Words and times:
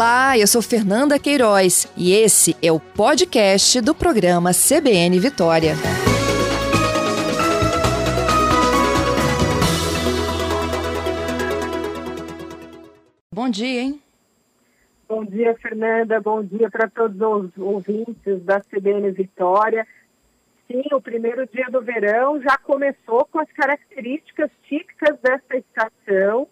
Olá, 0.00 0.38
eu 0.38 0.46
sou 0.46 0.62
Fernanda 0.62 1.18
Queiroz 1.18 1.86
e 1.94 2.14
esse 2.14 2.56
é 2.62 2.72
o 2.72 2.80
podcast 2.80 3.82
do 3.82 3.94
programa 3.94 4.50
CBN 4.50 5.20
Vitória. 5.20 5.74
Bom 13.30 13.50
dia, 13.50 13.82
hein? 13.82 14.02
Bom 15.06 15.22
dia, 15.22 15.54
Fernanda. 15.60 16.18
Bom 16.18 16.42
dia 16.42 16.70
para 16.70 16.88
todos 16.88 17.20
os 17.20 17.58
ouvintes 17.58 18.42
da 18.42 18.58
CBN 18.58 19.10
Vitória. 19.10 19.86
Sim, 20.66 20.82
o 20.94 21.00
primeiro 21.02 21.46
dia 21.46 21.66
do 21.70 21.82
verão 21.82 22.40
já 22.40 22.56
começou 22.56 23.26
com 23.26 23.38
as 23.38 23.52
características 23.52 24.50
típicas 24.66 25.18
dessa 25.20 25.58
estação 25.58 26.48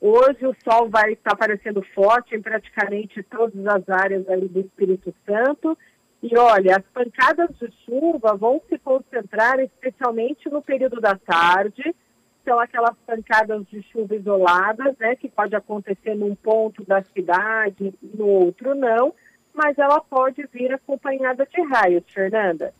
Hoje 0.00 0.46
o 0.46 0.56
sol 0.64 0.88
vai 0.88 1.12
estar 1.12 1.32
aparecendo 1.32 1.82
forte 1.94 2.34
em 2.34 2.40
praticamente 2.40 3.22
todas 3.24 3.66
as 3.66 3.86
áreas 3.88 4.24
do 4.24 4.60
Espírito 4.60 5.14
Santo. 5.26 5.76
E 6.22 6.36
olha, 6.38 6.76
as 6.76 6.84
pancadas 6.92 7.50
de 7.58 7.70
chuva 7.84 8.34
vão 8.34 8.62
se 8.68 8.78
concentrar 8.78 9.60
especialmente 9.60 10.48
no 10.48 10.62
período 10.62 11.00
da 11.02 11.16
tarde. 11.16 11.94
São 12.44 12.58
aquelas 12.58 12.96
pancadas 13.06 13.66
de 13.66 13.82
chuva 13.92 14.16
isoladas, 14.16 14.96
né, 14.98 15.16
que 15.16 15.28
pode 15.28 15.54
acontecer 15.54 16.14
num 16.14 16.34
ponto 16.34 16.82
da 16.84 17.02
cidade, 17.02 17.92
no 18.02 18.26
outro 18.26 18.74
não, 18.74 19.14
mas 19.52 19.78
ela 19.78 20.00
pode 20.00 20.46
vir 20.50 20.72
acompanhada 20.72 21.46
de 21.46 21.60
raios, 21.62 22.04
Fernanda. 22.08 22.72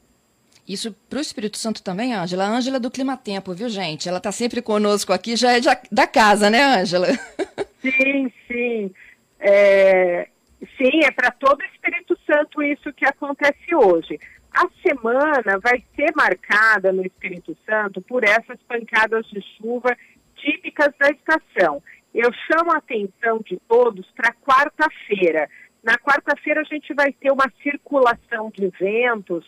Isso 0.70 0.92
para 1.08 1.18
o 1.18 1.20
Espírito 1.20 1.58
Santo 1.58 1.82
também, 1.82 2.14
Ângela. 2.14 2.46
Ângela 2.46 2.78
do 2.78 2.92
Clima 2.92 3.16
Tempo, 3.16 3.52
viu, 3.52 3.68
gente? 3.68 4.08
Ela 4.08 4.18
está 4.18 4.30
sempre 4.30 4.62
conosco 4.62 5.12
aqui, 5.12 5.34
já 5.34 5.56
é 5.56 5.60
da 5.90 6.06
casa, 6.06 6.48
né, 6.48 6.62
Ângela? 6.62 7.08
Sim, 7.82 8.30
sim. 8.46 8.94
É, 9.40 10.28
sim, 10.76 11.00
é 11.02 11.10
para 11.10 11.30
todo 11.30 11.60
o 11.60 11.64
Espírito 11.64 12.16
Santo 12.26 12.62
isso 12.62 12.92
que 12.92 13.06
acontece 13.06 13.74
hoje. 13.74 14.20
A 14.52 14.68
semana 14.86 15.58
vai 15.58 15.82
ser 15.96 16.12
marcada 16.14 16.92
no 16.92 17.04
Espírito 17.04 17.56
Santo 17.64 18.02
por 18.02 18.22
essas 18.22 18.58
pancadas 18.68 19.24
de 19.28 19.42
chuva 19.56 19.96
típicas 20.36 20.92
da 21.00 21.08
estação. 21.08 21.82
Eu 22.14 22.30
chamo 22.52 22.72
a 22.72 22.76
atenção 22.76 23.40
de 23.44 23.58
todos 23.66 24.06
para 24.14 24.34
quarta-feira. 24.34 25.48
Na 25.82 25.96
quarta-feira 25.96 26.60
a 26.60 26.64
gente 26.64 26.92
vai 26.92 27.12
ter 27.12 27.32
uma 27.32 27.50
circulação 27.62 28.52
de 28.54 28.68
ventos 28.78 29.46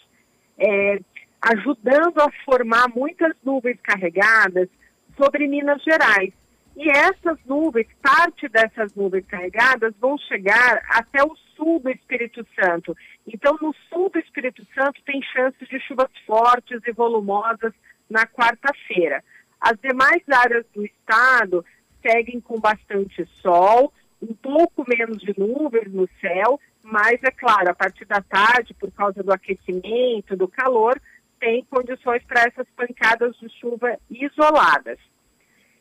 é, 0.59 1.01
ajudando 1.43 2.21
a 2.21 2.31
formar 2.45 2.89
muitas 2.95 3.35
nuvens 3.45 3.79
carregadas 3.83 4.69
sobre 5.17 5.49
Minas 5.49 5.83
Gerais. 5.83 6.33
E 6.77 6.89
essas 6.89 7.39
nuvens, 7.45 7.87
parte 8.01 8.49
dessas 8.49 8.95
nuvens 8.95 9.27
carregadas, 9.27 9.93
vão 10.01 10.17
chegar 10.17 10.81
até 10.89 11.23
o 11.23 11.37
sul 11.55 11.81
do 11.81 11.91
Espírito 11.91 12.47
Santo. 12.59 12.97
Então, 13.27 13.59
no 13.61 13.75
sul 13.91 14.09
do 14.09 14.19
Espírito 14.19 14.67
Santo, 14.75 15.03
tem 15.05 15.21
chances 15.23 15.69
de 15.69 15.79
chuvas 15.81 16.11
fortes 16.27 16.81
e 16.87 16.93
volumosas 16.93 17.75
na 18.09 18.27
quarta-feira. 18.27 19.23
As 19.61 19.79
demais 19.81 20.23
áreas 20.29 20.65
do 20.75 20.85
estado 20.85 21.65
seguem 22.01 22.41
com 22.41 22.59
bastante 22.59 23.27
sol, 23.43 23.93
um 24.21 24.35
pouco 24.35 24.85
menos 24.89 25.19
de 25.19 25.35
nuvens 25.39 25.93
no 25.93 26.09
céu, 26.21 26.59
mas 26.83 27.23
é 27.23 27.31
claro, 27.31 27.71
a 27.71 27.75
partir 27.75 28.05
da 28.07 28.21
tarde, 28.23 28.75
por 28.75 28.91
causa 28.93 29.23
do 29.23 29.33
aquecimento, 29.33 30.37
do 30.37 30.49
calor, 30.49 31.01
tem 31.43 31.67
condições 31.69 32.23
para 32.23 32.43
essas 32.43 32.67
pancadas 32.77 33.35
de 33.39 33.49
chuva 33.59 33.99
isoladas. 34.09 34.97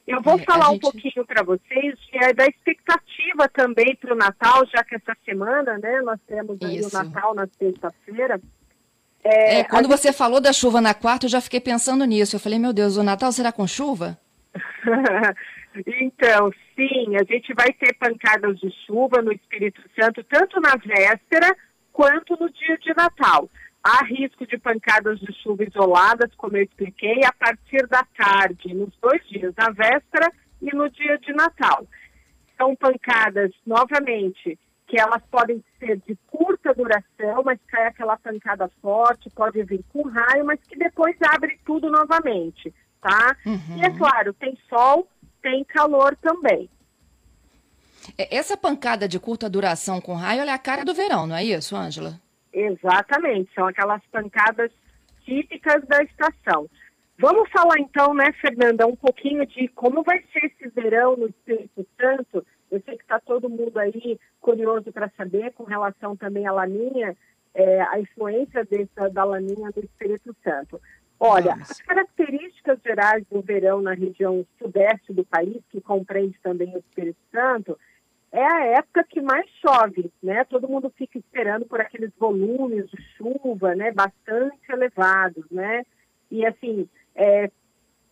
Eu 0.07 0.19
vou 0.19 0.39
é, 0.39 0.43
falar 0.43 0.65
gente... 0.71 0.77
um 0.77 0.79
pouquinho 0.79 1.23
para 1.23 1.43
vocês 1.43 1.99
de, 1.99 2.33
da 2.33 2.47
expectativa 2.47 3.47
também 3.53 3.95
para 3.95 4.11
o 4.11 4.17
Natal, 4.17 4.65
já 4.65 4.83
que 4.83 4.95
essa 4.95 5.15
semana, 5.23 5.77
né, 5.77 6.01
nós 6.01 6.19
temos 6.27 6.57
o 6.59 6.97
Natal 6.97 7.35
na 7.35 7.47
sexta-feira. 7.59 8.41
É, 9.23 9.59
é, 9.59 9.63
quando 9.63 9.87
você 9.87 10.11
falou 10.11 10.41
da 10.41 10.51
chuva 10.51 10.81
na 10.81 10.95
quarta, 10.95 11.27
eu 11.27 11.29
já 11.29 11.39
fiquei 11.39 11.59
pensando 11.59 12.03
nisso. 12.05 12.35
Eu 12.35 12.39
falei, 12.39 12.57
meu 12.57 12.73
Deus, 12.73 12.97
o 12.97 13.03
Natal 13.03 13.31
será 13.31 13.51
com 13.51 13.67
chuva? 13.67 14.17
então, 15.85 16.51
sim, 16.75 17.15
a 17.15 17.23
gente 17.23 17.53
vai 17.53 17.71
ter 17.73 17.93
pancadas 17.99 18.59
de 18.59 18.71
chuva 18.87 19.21
no 19.21 19.31
Espírito 19.31 19.79
Santo, 19.95 20.23
tanto 20.23 20.59
na 20.59 20.75
véspera 20.75 21.55
quanto 21.93 22.35
no 22.39 22.49
dia 22.49 22.79
de 22.79 22.95
Natal. 22.95 23.47
Há 23.83 24.03
risco 24.05 24.45
de 24.45 24.57
pancadas 24.57 25.19
de 25.19 25.33
chuva 25.41 25.63
isoladas, 25.63 26.33
como 26.35 26.57
eu 26.57 26.63
expliquei, 26.63 27.23
a 27.25 27.33
partir 27.33 27.87
da 27.87 28.03
tarde, 28.15 28.73
nos 28.73 28.93
dois 29.01 29.27
dias, 29.27 29.53
na 29.57 29.71
véspera 29.71 30.31
e 30.61 30.75
no 30.75 30.89
dia 30.89 31.17
de 31.17 31.33
Natal. 31.33 31.87
São 32.57 32.75
pancadas, 32.75 33.51
novamente, 33.65 34.59
que 34.87 34.99
elas 34.99 35.23
podem 35.31 35.63
ser 35.79 35.97
de 36.05 36.15
curta 36.27 36.73
duração, 36.73 37.41
mas 37.43 37.59
cai 37.67 37.87
aquela 37.87 38.17
pancada 38.17 38.69
forte, 38.81 39.29
pode 39.31 39.63
vir 39.63 39.83
com 39.91 40.03
raio, 40.03 40.45
mas 40.45 40.59
que 40.67 40.77
depois 40.77 41.15
abre 41.21 41.59
tudo 41.65 41.89
novamente 41.89 42.71
tá? 43.01 43.35
Uhum. 43.45 43.77
E 43.77 43.81
é 43.85 43.89
claro, 43.89 44.33
tem 44.33 44.57
sol, 44.69 45.07
tem 45.41 45.63
calor 45.65 46.15
também. 46.21 46.69
É, 48.17 48.35
essa 48.35 48.55
pancada 48.55 49.07
de 49.07 49.19
curta 49.19 49.49
duração 49.49 49.99
com 49.99 50.13
raio 50.13 50.41
é 50.43 50.49
a 50.49 50.57
cara 50.57 50.85
do 50.85 50.93
verão, 50.93 51.27
não 51.27 51.35
é 51.35 51.43
isso, 51.43 51.75
Ângela? 51.75 52.19
Exatamente, 52.53 53.53
são 53.53 53.67
aquelas 53.67 54.01
pancadas 54.11 54.71
típicas 55.23 55.85
da 55.87 56.03
estação. 56.03 56.69
Vamos 57.17 57.49
falar 57.51 57.79
então, 57.79 58.13
né, 58.13 58.31
Fernanda, 58.33 58.87
um 58.87 58.95
pouquinho 58.95 59.45
de 59.45 59.67
como 59.69 60.01
vai 60.03 60.23
ser 60.33 60.45
esse 60.45 60.69
verão 60.69 61.15
no 61.15 61.27
Espírito 61.27 61.85
Santo. 61.99 62.45
Eu 62.71 62.81
sei 62.81 62.97
que 62.97 63.03
está 63.03 63.19
todo 63.19 63.49
mundo 63.49 63.77
aí 63.77 64.19
curioso 64.39 64.91
para 64.91 65.09
saber 65.15 65.53
com 65.53 65.63
relação 65.63 66.15
também 66.15 66.47
à 66.47 66.51
laninha, 66.51 67.15
é, 67.53 67.81
a 67.81 67.99
influência 67.99 68.65
dessa, 68.65 69.09
da 69.09 69.23
laninha 69.23 69.69
no 69.75 69.83
Espírito 69.83 70.35
Santo. 70.43 70.81
Olha, 71.19 71.53
as 71.53 71.79
características 71.81 72.79
gerais 72.83 73.23
do 73.29 73.41
verão 73.41 73.79
na 73.79 73.93
região 73.93 74.43
sudeste 74.57 75.13
do 75.13 75.23
país, 75.23 75.61
que 75.69 75.79
compreende 75.79 76.35
também 76.41 76.73
o 76.73 76.79
Espírito 76.79 77.19
Santo, 77.31 77.77
é 78.31 78.43
a 78.43 78.65
época 78.77 79.03
que 79.03 79.21
mais 79.21 79.45
chove, 79.59 80.11
né? 80.23 80.45
Todo 80.45 80.67
mundo 80.67 80.89
fica 80.95 81.17
esperando 81.17 81.65
por 81.65 81.81
aqueles 81.81 82.11
volumes 82.17 82.89
de 82.89 83.01
chuva, 83.17 83.75
né? 83.75 83.91
Bastante 83.91 84.71
elevados, 84.71 85.45
né? 85.51 85.85
E 86.29 86.45
assim, 86.45 86.87
é, 87.13 87.51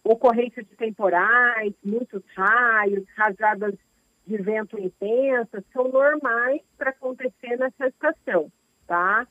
ocorrência 0.03 0.61
de 0.61 0.75
temporais, 0.75 1.73
muitos 1.83 2.21
raios, 2.35 3.05
rajadas 3.15 3.75
de 4.27 4.37
vento 4.37 4.77
intensas, 4.77 5.63
são 5.71 5.87
normais 5.87 6.61
para 6.77 6.89
acontecer 6.89 7.57
nessa 7.57 7.87
estação, 7.87 8.51
tá? 8.85 9.25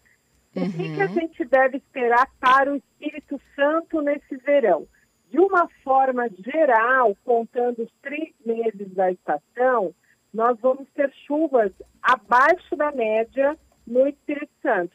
Uhum. 0.57 0.65
O 0.65 0.73
que, 0.73 0.95
que 0.95 1.03
a 1.03 1.07
uhum. 1.07 1.15
gente 1.15 1.45
deve 1.45 1.77
esperar 1.77 2.27
para 2.41 2.73
o 2.73 2.77
Espírito 2.77 3.39
Santo 3.55 4.01
nesse 4.01 4.37
verão? 4.39 4.87
De 5.31 5.39
uma 5.39 5.69
forma 5.85 6.27
geral, 6.39 7.15
contando 7.23 7.83
os 7.83 7.91
três 8.01 8.33
meses 8.45 8.93
da 8.95 9.13
estação, 9.13 9.95
nós 10.33 10.59
vamos 10.61 10.89
ter 10.95 11.13
chuvas 11.27 11.73
abaixo 12.03 12.77
da 12.77 12.93
média 12.93 13.57
no 13.87 14.07
Espírito 14.07 14.53
Santo, 14.63 14.95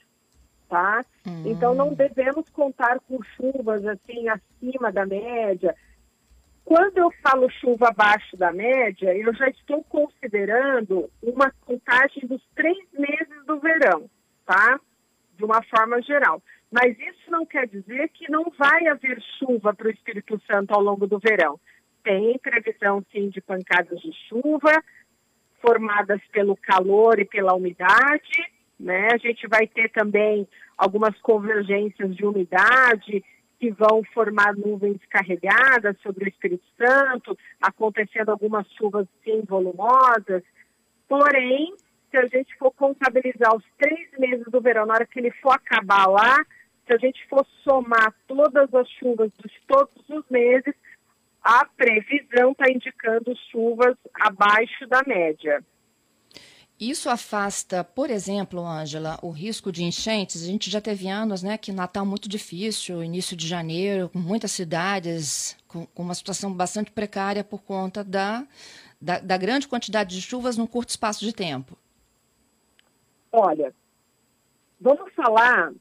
tá? 0.70 1.04
Uhum. 1.26 1.44
Então 1.48 1.74
não 1.74 1.94
devemos 1.94 2.50
contar 2.50 3.00
com 3.02 3.22
chuvas 3.36 3.86
assim 3.86 4.28
acima 4.30 4.92
da 4.92 5.06
média. 5.06 5.76
Quando 6.64 6.98
eu 6.98 7.12
falo 7.22 7.50
chuva 7.50 7.90
abaixo 7.90 8.38
da 8.38 8.54
média, 8.54 9.16
eu 9.16 9.34
já 9.34 9.50
estou 9.50 9.84
considerando 9.84 11.10
uma 11.22 11.52
contagem 11.66 12.26
dos 12.26 12.42
três 12.56 12.78
meses 12.94 13.46
do 13.46 13.60
verão, 13.60 14.10
tá? 14.46 14.80
de 15.38 15.44
uma 15.44 15.62
forma 15.64 16.02
geral. 16.02 16.42
Mas 16.72 16.98
isso 16.98 17.30
não 17.30 17.46
quer 17.46 17.68
dizer 17.68 18.10
que 18.10 18.32
não 18.32 18.52
vai 18.58 18.88
haver 18.88 19.22
chuva 19.38 19.74
para 19.74 19.88
o 19.88 19.92
Espírito 19.92 20.42
Santo 20.48 20.74
ao 20.74 20.82
longo 20.82 21.06
do 21.06 21.20
verão. 21.20 21.60
Tem 22.04 22.38
previsão, 22.40 23.04
sim, 23.12 23.30
de 23.30 23.42
pancadas 23.42 24.00
de 24.00 24.12
chuva, 24.28 24.72
formadas 25.66 26.20
pelo 26.34 26.58
calor 26.58 27.20
e 27.20 27.26
pela 27.26 27.56
umidade. 27.56 28.52
Né? 28.78 29.08
A 29.14 29.18
gente 29.18 29.48
vai 29.48 29.66
ter 29.66 29.90
também 29.90 30.46
algumas 30.78 31.18
convergências 31.22 32.14
de 32.14 32.26
umidade 32.26 33.24
que 33.60 33.72
vão 33.72 34.04
formar 34.14 34.54
nuvens 34.54 35.00
carregadas 35.10 35.96
sobre 36.02 36.26
o 36.26 36.28
Espírito 36.28 36.66
Santo, 36.78 37.38
acontecendo 37.62 38.30
algumas 38.30 38.68
chuvas 38.74 39.08
sim 39.24 39.42
volumosas. 39.48 40.44
Porém, 41.08 41.74
se 42.12 42.18
a 42.18 42.28
gente 42.28 42.54
for 42.58 42.72
contabilizar 42.72 43.56
os 43.56 43.64
três 43.78 44.10
meses 44.20 44.46
do 44.52 44.60
verão, 44.60 44.86
na 44.86 44.96
hora 44.96 45.06
que 45.06 45.18
ele 45.18 45.32
for 45.32 45.54
acabar 45.54 46.08
lá, 46.08 46.44
se 46.86 46.94
a 46.94 46.98
gente 46.98 47.26
for 47.30 47.46
somar 47.64 48.14
todas 48.28 48.74
as 48.74 48.90
chuvas 49.00 49.32
de 49.40 49.62
todos 49.66 50.10
os 50.10 50.30
meses, 50.30 50.76
a 51.44 51.66
previsão 51.66 52.52
está 52.52 52.72
indicando 52.72 53.36
chuvas 53.52 53.96
abaixo 54.14 54.88
da 54.88 55.02
média. 55.06 55.64
Isso 56.80 57.10
afasta, 57.10 57.84
por 57.84 58.10
exemplo, 58.10 58.66
Ângela, 58.66 59.20
o 59.22 59.30
risco 59.30 59.72
de 59.72 59.84
enchentes. 59.84 60.44
A 60.44 60.48
gente 60.48 60.70
já 60.70 60.82
teve 60.82 61.08
anos, 61.08 61.44
né, 61.44 61.58
que 61.58 61.72
Natal 61.72 62.06
muito 62.06 62.28
difícil, 62.28 63.04
início 63.04 63.38
de 63.38 63.48
janeiro, 63.48 64.10
com 64.10 64.20
muitas 64.20 64.52
cidades 64.52 65.58
com, 65.68 65.86
com 65.86 66.04
uma 66.04 66.16
situação 66.16 66.52
bastante 66.52 66.92
precária 66.92 67.44
por 67.44 67.62
conta 67.62 68.04
da, 68.04 68.46
da, 69.00 69.20
da 69.20 69.38
grande 69.38 69.68
quantidade 69.68 70.16
de 70.16 70.22
chuvas 70.22 70.58
num 70.58 70.68
curto 70.68 70.90
espaço 70.90 71.24
de 71.24 71.34
tempo. 71.34 71.78
Olha, 73.32 73.74
vamos 74.80 75.14
falar 75.14 75.74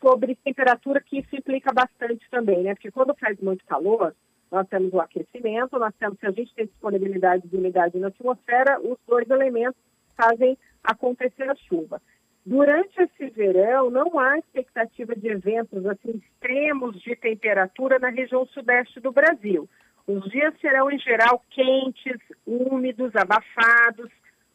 sobre 0.00 0.36
temperatura, 0.36 1.00
que 1.00 1.18
isso 1.18 1.34
implica 1.34 1.72
bastante 1.72 2.28
também, 2.30 2.62
né? 2.62 2.74
Porque 2.74 2.90
quando 2.90 3.14
faz 3.16 3.38
muito 3.40 3.64
calor, 3.64 4.14
nós 4.50 4.66
temos 4.68 4.92
o 4.92 5.00
aquecimento, 5.00 5.78
nós 5.78 5.94
temos, 5.98 6.18
se 6.18 6.26
a 6.26 6.30
gente 6.30 6.54
tem 6.54 6.66
disponibilidade 6.66 7.46
de 7.46 7.56
umidade 7.56 7.98
na 7.98 8.08
atmosfera, 8.08 8.80
os 8.80 8.98
dois 9.06 9.28
elementos 9.28 9.80
fazem 10.16 10.56
acontecer 10.82 11.48
a 11.50 11.54
chuva. 11.54 12.00
Durante 12.44 13.02
esse 13.02 13.28
verão, 13.30 13.90
não 13.90 14.18
há 14.18 14.38
expectativa 14.38 15.14
de 15.14 15.28
eventos 15.28 15.84
assim, 15.84 16.16
extremos 16.16 16.98
de 17.02 17.14
temperatura 17.14 17.98
na 17.98 18.08
região 18.08 18.46
sudeste 18.46 19.00
do 19.00 19.12
Brasil. 19.12 19.68
Os 20.06 20.24
dias 20.30 20.54
serão, 20.58 20.90
em 20.90 20.98
geral, 20.98 21.44
quentes, 21.50 22.18
úmidos, 22.46 23.14
abafados, 23.14 24.10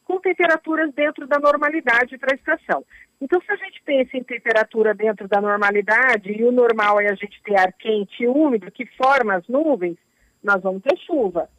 com 0.05 0.19
temperaturas 0.19 0.91
dentro 0.93 1.27
da 1.27 1.39
normalidade 1.39 2.17
para 2.17 2.33
a 2.33 2.35
estação. 2.35 2.83
Então, 3.23 3.39
se 3.39 3.49
a 3.53 3.55
gente 3.55 3.81
pensa 3.83 4.17
em 4.17 4.23
temperatura 4.23 4.93
dentro 4.93 5.29
da 5.29 5.39
normalidade, 5.39 6.29
e 6.29 6.43
o 6.43 6.51
normal 6.51 6.99
é 6.99 7.09
a 7.09 7.15
gente 7.15 7.41
ter 7.41 7.57
ar 7.57 7.71
quente 7.71 8.21
e 8.21 8.27
úmido, 8.27 8.69
que 8.69 8.85
forma 8.97 9.35
as 9.35 9.47
nuvens, 9.47 9.97
nós 10.43 10.61
vamos 10.61 10.83
ter 10.83 10.97
chuva. 10.97 11.49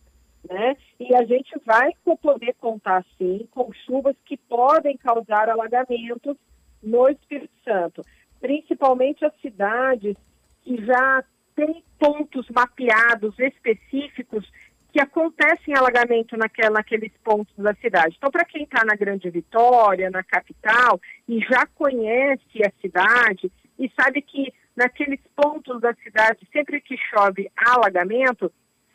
Né? 0.46 0.76
E 1.00 1.16
a 1.16 1.24
gente 1.24 1.58
vai 1.64 1.92
poder 2.20 2.54
contar, 2.60 3.02
sim, 3.16 3.48
com 3.50 3.72
chuvas 3.86 4.14
que 4.26 4.36
podem 4.36 4.98
causar 4.98 5.48
alagamentos 5.48 6.36
no 6.82 7.08
Espírito 7.08 7.54
Santo, 7.64 8.02
principalmente 8.42 9.24
as 9.24 9.32
cidades 9.40 10.18
que 10.64 10.84
já 10.84 11.24
têm 11.56 11.82
pontos 11.98 12.46
mapeados 12.50 13.38
específicos 13.38 14.46
que 14.94 15.00
acontecem 15.00 15.74
alagamento 15.74 16.36
naquela, 16.36 16.74
naqueles 16.74 17.10
pontos 17.24 17.52
da 17.58 17.74
cidade. 17.74 18.14
Então, 18.16 18.30
para 18.30 18.44
quem 18.44 18.62
está 18.62 18.84
na 18.84 18.94
Grande 18.94 19.28
Vitória, 19.28 20.08
na 20.08 20.22
capital, 20.22 21.00
e 21.28 21.40
já 21.40 21.66
conhece 21.66 22.64
a 22.64 22.70
cidade 22.80 23.50
e 23.76 23.90
sabe 24.00 24.22
que 24.22 24.54
naqueles 24.76 25.18
pontos 25.34 25.80
da 25.80 25.92
cidade, 25.94 26.46
sempre 26.52 26.80
que 26.80 26.96
chove 26.96 27.50
alagamento, 27.56 28.52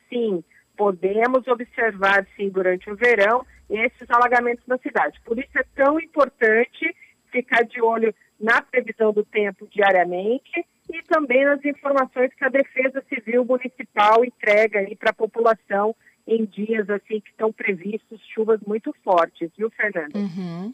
sim, 0.08 0.42
podemos 0.78 1.46
observar, 1.50 2.26
sim, 2.38 2.48
durante 2.48 2.90
o 2.90 2.96
verão, 2.96 3.46
esses 3.70 4.10
alagamentos 4.10 4.66
na 4.68 4.78
cidade. 4.78 5.20
Por 5.26 5.38
isso 5.38 5.52
é 5.58 5.64
tão 5.76 6.00
importante 6.00 6.96
ficar 7.30 7.64
de 7.66 7.82
olho 7.82 8.16
na 8.40 8.62
previsão 8.62 9.12
do 9.12 9.26
tempo 9.26 9.68
diariamente 9.68 10.66
também 11.10 11.44
nas 11.44 11.64
informações 11.66 12.34
que 12.34 12.46
a 12.46 12.50
Defesa 12.50 13.04
Civil 13.10 13.44
Municipal 13.44 14.24
entrega 14.24 14.80
aí 14.80 14.96
para 14.96 15.10
a 15.10 15.14
população 15.14 15.96
em 16.28 16.46
dias 16.46 16.90
assim 16.90 17.20
que 17.20 17.32
estão 17.32 17.52
previstos 17.52 18.22
chuvas 18.34 18.60
muito 18.66 18.94
fortes, 19.04 19.50
viu, 19.58 19.70
Fernanda? 19.72 20.18
Uhum. 20.18 20.74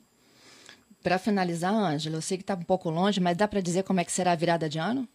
Para 1.01 1.17
finalizar, 1.17 1.73
Ângela, 1.73 2.17
eu 2.17 2.21
sei 2.21 2.37
que 2.37 2.43
está 2.43 2.55
um 2.55 2.63
pouco 2.63 2.89
longe, 2.89 3.21
mas 3.21 3.37
dá 3.37 3.47
para 3.47 3.61
dizer 3.61 3.83
como 3.83 3.99
é 3.99 4.03
que 4.03 4.11
será 4.11 4.33
a 4.33 4.35
virada 4.35 4.67
de 4.67 4.77
ano? 4.77 5.07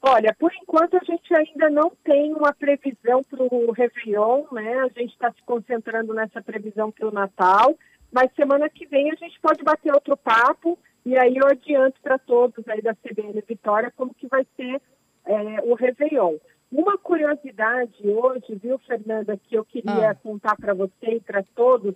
Olha, 0.00 0.34
por 0.38 0.52
enquanto 0.62 0.96
a 0.96 1.04
gente 1.04 1.34
ainda 1.34 1.68
não 1.68 1.90
tem 2.04 2.32
uma 2.32 2.52
previsão 2.52 3.24
para 3.24 3.42
o 3.42 3.72
Réveillon, 3.72 4.44
né? 4.52 4.78
A 4.80 4.88
gente 5.00 5.12
está 5.12 5.32
se 5.32 5.42
concentrando 5.44 6.14
nessa 6.14 6.40
previsão 6.40 6.92
para 6.92 7.08
o 7.08 7.12
Natal, 7.12 7.76
mas 8.12 8.32
semana 8.36 8.68
que 8.68 8.86
vem 8.86 9.10
a 9.10 9.16
gente 9.16 9.40
pode 9.40 9.64
bater 9.64 9.92
outro 9.92 10.16
papo 10.16 10.78
e 11.08 11.16
aí 11.16 11.38
eu 11.38 11.46
adianto 11.46 11.98
para 12.02 12.18
todos 12.18 12.68
aí 12.68 12.82
da 12.82 12.94
CBN 12.94 13.42
Vitória 13.48 13.90
como 13.96 14.12
que 14.12 14.26
vai 14.26 14.46
ser 14.54 14.78
é, 15.24 15.62
o 15.64 15.72
Réveillon. 15.72 16.36
Uma 16.70 16.98
curiosidade 16.98 18.06
hoje, 18.06 18.54
viu, 18.62 18.78
Fernanda, 18.80 19.34
que 19.38 19.54
eu 19.54 19.64
queria 19.64 20.10
ah. 20.10 20.14
contar 20.14 20.54
para 20.56 20.74
você 20.74 21.14
e 21.14 21.20
para 21.20 21.42
todos 21.54 21.94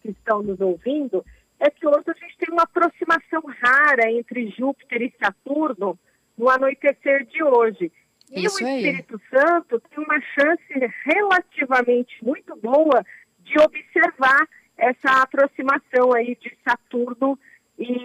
que 0.00 0.10
estão 0.10 0.44
nos 0.44 0.60
ouvindo, 0.60 1.24
é 1.58 1.70
que 1.70 1.84
hoje 1.84 2.04
a 2.06 2.12
gente 2.12 2.38
tem 2.38 2.52
uma 2.52 2.62
aproximação 2.62 3.42
rara 3.60 4.08
entre 4.12 4.48
Júpiter 4.50 5.02
e 5.02 5.14
Saturno 5.20 5.98
no 6.38 6.48
anoitecer 6.48 7.26
de 7.26 7.42
hoje. 7.42 7.90
E 8.30 8.44
Isso 8.44 8.62
o 8.62 8.68
Espírito 8.68 9.20
aí. 9.20 9.40
Santo 9.40 9.80
tem 9.80 10.04
uma 10.04 10.20
chance 10.20 10.92
relativamente 11.04 12.24
muito 12.24 12.54
boa 12.54 13.04
de 13.40 13.58
observar 13.58 14.46
essa 14.78 15.20
aproximação 15.20 16.14
aí 16.14 16.36
de 16.40 16.56
Saturno 16.64 17.36
e 17.36 17.51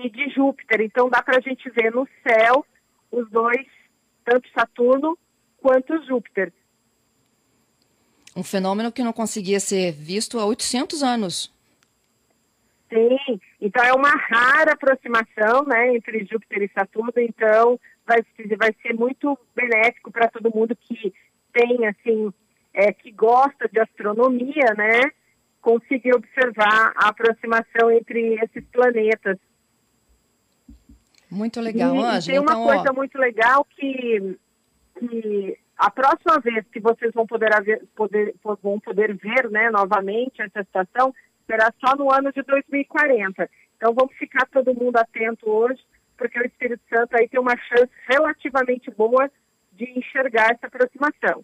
de 0.10 0.30
Júpiter. 0.30 0.82
Então 0.82 1.10
dá 1.10 1.22
para 1.22 1.38
a 1.38 1.42
gente 1.42 1.70
ver 1.70 1.92
no 1.92 2.08
céu 2.24 2.66
os 3.12 3.30
dois, 3.30 3.66
tanto 4.26 4.50
Saturno 4.52 5.18
quanto 5.58 6.04
Júpiter. 6.06 6.52
Um 8.36 8.44
fenômeno 8.44 8.92
que 8.92 9.04
não 9.04 9.14
conseguia 9.14 9.60
ser 9.60 9.92
visto 9.92 10.40
há 10.40 10.46
800 10.46 11.02
anos. 11.02 11.52
Sim, 12.90 13.40
então 13.60 13.84
é 13.84 13.92
uma 13.94 14.12
rara 14.12 14.74
aproximação 14.74 15.66
né, 15.66 15.96
entre 15.96 16.26
Júpiter 16.26 16.64
e 16.64 16.72
Saturno, 16.74 17.12
então 17.18 17.78
vai, 18.06 18.24
vai 18.58 18.74
ser 18.82 18.94
muito 18.94 19.38
benéfico 19.54 20.10
para 20.10 20.30
todo 20.30 20.56
mundo 20.56 20.74
que 20.76 21.14
tem, 21.52 21.86
assim, 21.86 22.32
é, 22.74 22.94
que 22.94 23.12
gosta 23.12 23.68
de 23.68 23.80
astronomia, 23.80 24.74
né, 24.78 25.02
conseguir 25.60 26.14
observar 26.14 26.94
a 26.96 27.10
aproximação 27.10 27.92
entre 27.92 28.36
esses 28.36 28.64
planetas. 28.72 29.38
Muito 31.30 31.60
legal, 31.60 31.96
e, 31.96 32.00
Ângela. 32.00 32.22
Tem 32.22 32.40
uma 32.40 32.54
então, 32.54 32.64
coisa 32.64 32.92
ó... 32.92 32.94
muito 32.94 33.18
legal 33.18 33.66
que, 33.66 34.38
que 35.00 35.60
a 35.78 35.92
próxima 35.92 36.40
vez 36.40 36.66
que 36.72 36.80
vocês 36.80 37.14
vão 37.14 37.28
poder, 37.28 37.54
haver, 37.54 37.84
poder, 37.96 38.36
vão 38.64 38.80
poder 38.80 39.16
ver 39.16 39.50
né, 39.50 39.70
novamente 39.70 40.42
essa 40.42 40.62
estação 40.62 41.14
será 41.46 41.72
só 41.80 41.96
no 41.96 42.12
ano 42.12 42.32
de 42.32 42.42
2040. 42.44 43.50
Então 43.76 43.94
vamos 43.94 44.16
ficar 44.18 44.46
todo 44.48 44.74
mundo 44.74 44.98
atento 44.98 45.50
hoje, 45.50 45.82
porque 46.18 46.40
o 46.40 46.46
Espírito 46.46 46.82
Santo 46.90 47.16
aí 47.16 47.28
tem 47.28 47.40
uma 47.40 47.56
chance 47.56 47.92
relativamente 48.10 48.90
boa 48.92 49.30
de 49.74 49.86
enxergar 49.98 50.52
essa 50.52 50.68
aproximação. 50.68 51.44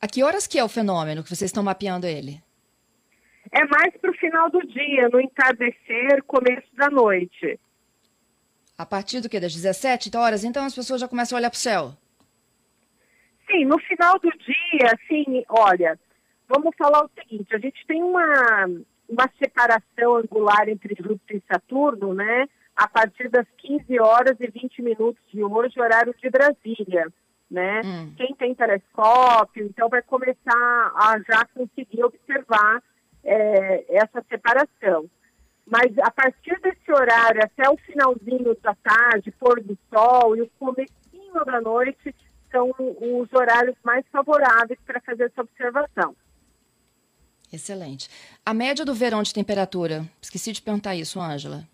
A 0.00 0.06
que 0.06 0.22
horas 0.22 0.46
que 0.46 0.58
é 0.58 0.64
o 0.64 0.68
fenômeno 0.68 1.22
que 1.22 1.28
vocês 1.28 1.48
estão 1.48 1.62
mapeando 1.62 2.06
ele? 2.06 2.40
É 3.50 3.64
mais 3.64 3.96
para 3.96 4.10
o 4.10 4.14
final 4.14 4.50
do 4.50 4.60
dia, 4.66 5.08
no 5.08 5.20
entardecer, 5.20 6.22
começo 6.24 6.68
da 6.74 6.88
noite. 6.90 7.58
A 8.78 8.84
partir 8.84 9.20
do 9.20 9.28
que? 9.28 9.40
Das 9.40 9.54
17 9.54 10.14
horas? 10.16 10.44
Então 10.44 10.64
as 10.64 10.74
pessoas 10.74 11.00
já 11.00 11.08
começam 11.08 11.36
a 11.36 11.40
olhar 11.40 11.50
para 11.50 11.56
o 11.56 11.60
céu? 11.60 11.92
Sim, 13.50 13.64
no 13.64 13.78
final 13.78 14.18
do 14.18 14.30
dia, 14.30 14.92
assim, 14.92 15.44
olha, 15.48 15.98
vamos 16.48 16.74
falar 16.76 17.04
o 17.04 17.10
seguinte, 17.18 17.54
a 17.54 17.58
gente 17.58 17.86
tem 17.86 18.02
uma, 18.02 18.66
uma 19.08 19.30
separação 19.38 20.16
angular 20.16 20.68
entre 20.68 20.94
Júpiter 20.98 21.36
e 21.36 21.52
Saturno, 21.52 22.12
né? 22.12 22.48
A 22.74 22.88
partir 22.88 23.30
das 23.30 23.46
15 23.58 23.98
horas 24.00 24.36
e 24.40 24.46
20 24.48 24.82
minutos 24.82 25.22
de 25.32 25.42
hoje, 25.42 25.80
horário 25.80 26.14
de 26.20 26.28
Brasília, 26.28 27.06
né? 27.50 27.80
Hum. 27.84 28.12
Quem 28.16 28.34
tem 28.34 28.54
telescópio, 28.54 29.64
então 29.64 29.88
vai 29.88 30.02
começar 30.02 30.92
a 30.94 31.16
já 31.26 31.46
conseguir 31.54 32.04
observar 32.04 32.82
é, 33.24 33.96
essa 33.96 34.22
separação. 34.28 35.08
Mas 35.66 35.98
a 35.98 36.10
partir 36.10 36.58
desse 36.60 36.92
horário 36.92 37.40
até 37.42 37.68
o 37.68 37.76
finalzinho 37.78 38.56
da 38.62 38.74
tarde, 38.76 39.32
pôr 39.32 39.60
do 39.60 39.76
sol 39.92 40.36
e 40.36 40.42
o 40.42 40.50
comecinho 40.58 41.44
da 41.44 41.60
noite 41.60 42.14
são 42.50 42.72
os 42.78 43.32
horários 43.32 43.76
mais 43.82 44.04
favoráveis 44.12 44.78
para 44.86 45.00
fazer 45.00 45.24
essa 45.24 45.40
observação. 45.40 46.14
Excelente. 47.52 48.08
A 48.44 48.54
média 48.54 48.84
do 48.84 48.94
verão 48.94 49.22
de 49.22 49.34
temperatura, 49.34 50.04
esqueci 50.20 50.52
de 50.52 50.62
perguntar 50.62 50.94
isso, 50.94 51.20
Ângela. 51.20 51.64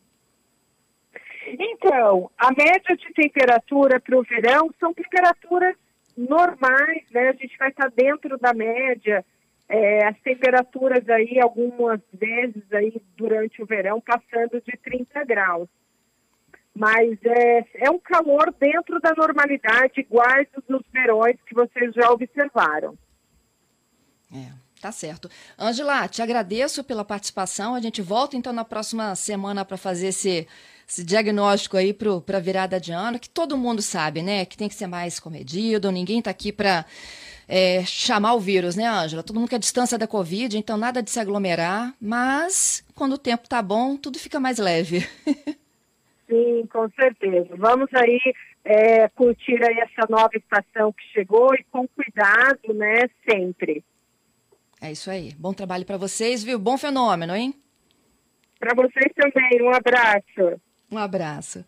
Então, 1.46 2.30
a 2.38 2.50
média 2.52 2.96
de 2.96 3.12
temperatura 3.12 4.00
para 4.00 4.16
o 4.16 4.22
verão 4.22 4.70
são 4.80 4.94
temperaturas 4.94 5.76
normais, 6.16 7.04
né? 7.10 7.28
A 7.28 7.32
gente 7.32 7.56
vai 7.58 7.68
estar 7.68 7.90
dentro 7.90 8.38
da 8.38 8.54
média 8.54 9.24
é, 9.68 10.06
as 10.06 10.18
temperaturas 10.20 11.08
aí, 11.08 11.40
algumas 11.40 12.00
vezes 12.12 12.62
aí 12.72 13.00
durante 13.16 13.62
o 13.62 13.66
verão, 13.66 14.00
passando 14.00 14.60
de 14.60 14.76
30 14.76 15.24
graus. 15.24 15.68
Mas 16.74 17.18
é, 17.24 17.86
é 17.86 17.90
um 17.90 17.98
calor 17.98 18.54
dentro 18.58 19.00
da 19.00 19.14
normalidade, 19.14 20.00
iguais 20.00 20.46
dos 20.68 20.82
verões 20.92 21.36
que 21.46 21.54
vocês 21.54 21.92
já 21.94 22.10
observaram. 22.10 22.96
É, 24.34 24.50
tá 24.80 24.90
certo. 24.90 25.28
Angela, 25.58 26.08
te 26.08 26.22
agradeço 26.22 26.82
pela 26.82 27.04
participação. 27.04 27.74
A 27.74 27.80
gente 27.80 28.00
volta 28.00 28.36
então 28.36 28.52
na 28.52 28.64
próxima 28.64 29.14
semana 29.14 29.66
para 29.66 29.76
fazer 29.76 30.08
esse, 30.08 30.48
esse 30.88 31.04
diagnóstico 31.04 31.76
aí 31.76 31.92
para 31.92 32.38
a 32.38 32.40
virada 32.40 32.80
de 32.80 32.92
ano, 32.92 33.18
que 33.18 33.28
todo 33.28 33.58
mundo 33.58 33.82
sabe, 33.82 34.22
né? 34.22 34.46
Que 34.46 34.56
tem 34.56 34.68
que 34.68 34.74
ser 34.74 34.86
mais 34.86 35.20
comedido, 35.20 35.92
ninguém 35.92 36.20
está 36.20 36.30
aqui 36.30 36.50
para 36.50 36.86
é, 37.54 37.84
chamar 37.84 38.32
o 38.32 38.40
vírus, 38.40 38.76
né, 38.76 38.86
Ângela? 38.86 39.22
Todo 39.22 39.38
mundo 39.38 39.50
quer 39.50 39.58
distância 39.58 39.98
da 39.98 40.06
Covid, 40.06 40.56
então 40.56 40.78
nada 40.78 41.02
de 41.02 41.10
se 41.10 41.20
aglomerar, 41.20 41.94
mas 42.00 42.82
quando 42.94 43.12
o 43.12 43.18
tempo 43.18 43.46
tá 43.46 43.60
bom, 43.60 43.94
tudo 43.94 44.18
fica 44.18 44.40
mais 44.40 44.58
leve. 44.58 45.06
Sim, 46.26 46.66
com 46.72 46.88
certeza. 46.98 47.54
Vamos 47.54 47.90
aí 47.92 48.18
é, 48.64 49.06
curtir 49.10 49.62
aí 49.62 49.80
essa 49.80 50.06
nova 50.08 50.30
estação 50.34 50.94
que 50.94 51.04
chegou 51.12 51.54
e 51.54 51.62
com 51.64 51.86
cuidado, 51.88 52.72
né, 52.72 53.10
sempre. 53.28 53.84
É 54.80 54.90
isso 54.90 55.10
aí. 55.10 55.34
Bom 55.38 55.52
trabalho 55.52 55.84
para 55.84 55.98
vocês, 55.98 56.42
viu? 56.42 56.58
Bom 56.58 56.78
fenômeno, 56.78 57.36
hein? 57.36 57.54
Para 58.58 58.74
vocês 58.74 59.12
também, 59.14 59.62
um 59.62 59.74
abraço. 59.74 60.58
Um 60.90 60.96
abraço. 60.96 61.58